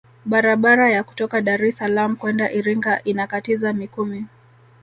barabara 0.25 0.89
ya 0.91 1.03
kutoka 1.03 1.41
dar 1.41 1.65
es 1.65 1.77
salaam 1.77 2.15
kwenda 2.15 2.51
iringa 2.51 3.03
inakatiza 3.03 3.73
mikumi 3.73 4.25